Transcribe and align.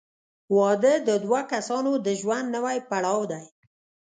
•واده 0.55 0.93
د 1.07 1.09
دوه 1.25 1.41
کسانو 1.51 1.91
د 2.05 2.07
ژوند 2.21 2.47
نوی 2.55 2.77
پړاو 2.89 3.21
دی. 3.31 3.43